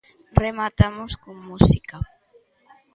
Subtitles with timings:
[0.43, 1.97] Rematamos con música.